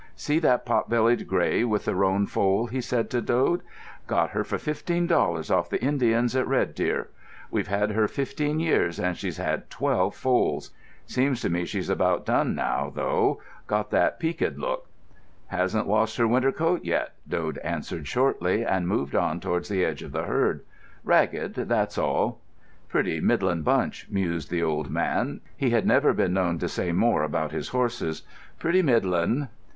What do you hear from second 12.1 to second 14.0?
done now, though. Got